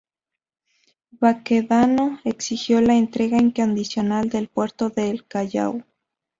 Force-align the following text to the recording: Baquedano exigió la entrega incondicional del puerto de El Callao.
Baquedano 1.11 2.19
exigió 2.23 2.81
la 2.81 2.95
entrega 2.97 3.37
incondicional 3.37 4.29
del 4.29 4.47
puerto 4.47 4.89
de 4.89 5.11
El 5.11 5.27
Callao. 5.27 5.83